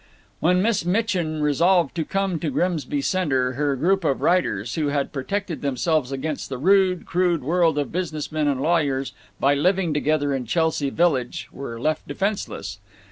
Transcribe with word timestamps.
When 0.39 0.63
Miss 0.63 0.83
Mitchin 0.83 1.41
resolved 1.43 1.93
to 1.93 2.03
come 2.03 2.39
to 2.39 2.49
Grimsby 2.49 3.01
Center 3.03 3.51
her 3.53 3.75
group 3.75 4.03
of 4.03 4.21
writers, 4.23 4.73
who 4.73 4.87
had 4.87 5.11
protected 5.13 5.61
themselves 5.61 6.11
against 6.11 6.49
the 6.49 6.57
rude, 6.57 7.05
crude 7.05 7.43
world 7.43 7.77
of 7.77 7.91
business 7.91 8.31
men 8.31 8.47
and 8.47 8.59
lawyers 8.59 9.13
by 9.39 9.53
living 9.53 9.93
together 9.93 10.33
in 10.33 10.47
Chelsea 10.47 10.89
Village, 10.89 11.49
were 11.51 11.79
left 11.79 12.07
defenseless. 12.07 12.79